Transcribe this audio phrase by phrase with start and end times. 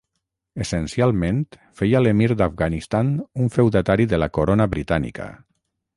[0.63, 1.41] Essencialment
[1.81, 3.13] feia l'emir d'Afganistan
[3.45, 5.29] un feudatari de la Corona Britànica.